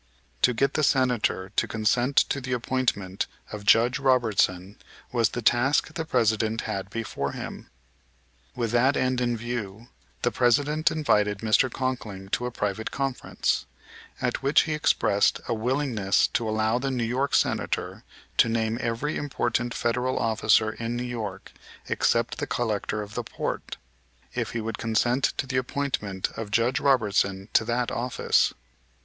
[0.41, 4.77] To get the Senator to consent to the appointment of Judge Robertson
[5.11, 7.69] was the task the President had before him.
[8.55, 9.89] With that end in view
[10.23, 11.69] the President invited Mr.
[11.71, 13.67] Conkling to a private conference,
[14.19, 18.03] at which he expressed a willingness to allow the New York Senator
[18.37, 21.51] to name every important Federal officer in New York
[21.87, 23.77] except the Collector of the Port,
[24.33, 28.51] if he would consent to the appointment of Judge Robertson to that office.